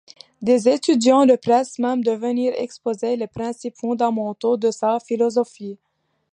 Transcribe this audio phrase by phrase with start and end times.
[0.41, 5.77] Des étudiants le pressent même de venir exposer les principes fondamentaux de sa philosophie.